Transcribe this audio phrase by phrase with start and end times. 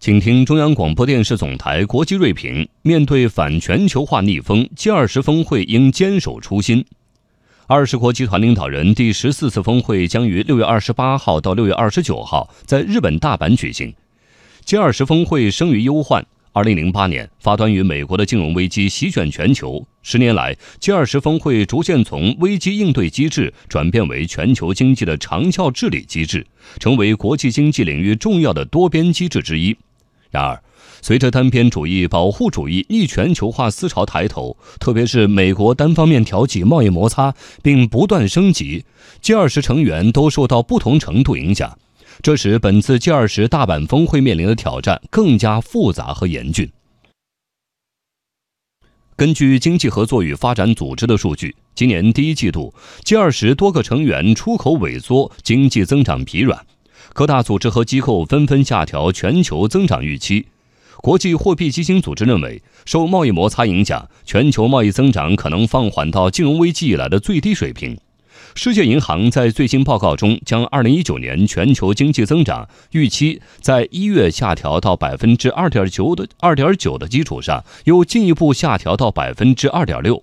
[0.00, 6.84] 请听中央广播电视总台国际锐评：面对反全球化逆风，G20 峰会应坚守初心。
[7.66, 13.92] 二十国集团领导人第十四次峰会将于六月二十八号到六月二十九号在日本大阪举行。
[14.64, 16.24] G20 峰会生于忧患。
[16.52, 19.84] 二零零八年，发端于美国的金融危机席卷全球。
[20.02, 26.46] 十年来，G20 峰会逐渐从危机应对机制转变为全球经济的长效治理机制，
[26.78, 29.76] 成为国际经济领域重要的多边机制之一。
[30.30, 30.62] 然而，
[31.00, 38.84] 随着单边主义、保护主义、逆全球化思潮抬头，特别是美国单方面挑起贸易摩擦并不断升级
[39.22, 41.78] ，G20 成员都受到不同程度影响。
[42.20, 46.70] 这使本次 G20 大阪峰会面临的挑战更加复杂和严峻。
[49.16, 52.72] 根据经济合作与发展组织的数据，今年第一季度
[53.04, 56.64] ，G20 多个成员出口萎缩，经济增长疲软，
[57.12, 60.46] 各大组织和机构纷纷下调全球增长预期。
[61.00, 67.96] 国际货币基金组织认为，受贸易摩擦影响，全球贸易增长可能放缓到金融危机以来的最低水平。
[68.54, 80.22] 世界银行在最新报告中，将2019年全球经济增长预期在一月下调到百分之二点九的二点九的基础上，又进一步下调到百分之二点六。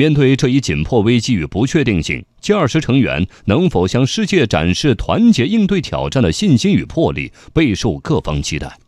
[0.00, 8.78] 面对这一紧迫危机与不确定性，G20 成员能否向世界展示团结应对挑战的信心与魄力，备受各方期待。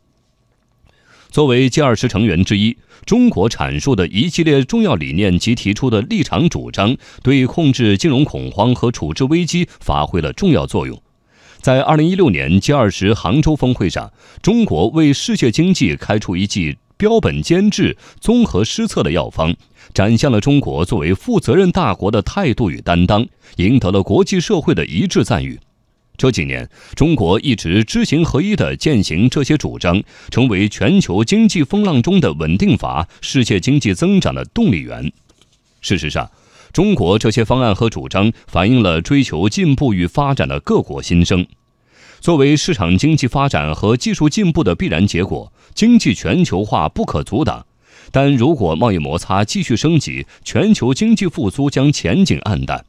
[1.29, 10.99] 作为 G20 成员之一，中国阐述的一系列重要理念及提出的立场主张，对控制金融恐慌和处置危机发挥了重要作用。
[11.61, 14.11] 在2016年 G20 杭州峰会上，
[14.43, 19.53] 中国为世界经济开出一剂标本兼治、综合施策的药方，
[19.93, 25.59] 展现了中国作为负责任大国的态度与担当，赢得了国际社会的一致赞誉。
[26.17, 35.13] 这几年，中国一直知行合一地践行这些主张，成为全球经济风浪中的稳定阀，世界经济增长的动力源。
[35.81, 36.31] 事实上，
[36.73, 41.45] 中国这些方案和主张反映了追求进步与发展的各国心声。
[42.23, 47.67] 作为市场经济发展和技术进步的必然结果，经济全球化不可阻挡。
[48.13, 52.85] 但如果贸易摩擦继续升级，全球经济复苏将前景黯淡。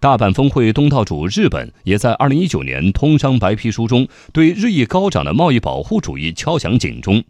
[0.00, 7.22] 大阪峰会东道主日本也在2019年通商白皮书中对日益高涨的贸易保护主义敲响警钟。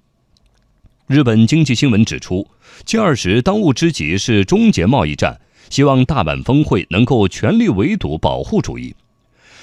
[1.08, 2.48] 日本经济新闻指出
[2.86, 8.94] ，G20 当务之急是终结贸易战，希望大阪峰会能够全力围堵保护主义。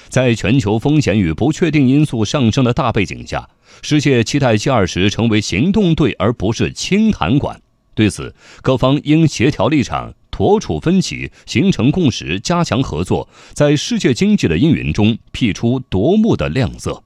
[0.09, 3.49] 在全球风险与不确定因素上升的大背景下，
[3.81, 7.61] 世界期待 G20 成为行动队而不是清谈馆。
[7.93, 10.13] 对此，各方应协调立场。
[10.31, 17.04] 妥处分歧，形成共识，加强合作，在世界经济的阴云中辟出夺目的亮色。